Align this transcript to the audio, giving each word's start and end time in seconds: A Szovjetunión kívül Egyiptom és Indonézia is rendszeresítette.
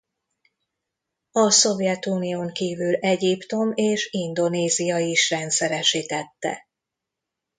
A 1.31 1.51
Szovjetunión 1.51 2.51
kívül 2.53 2.95
Egyiptom 2.95 3.71
és 3.75 4.07
Indonézia 4.11 4.97
is 4.97 5.29
rendszeresítette. 5.29 6.67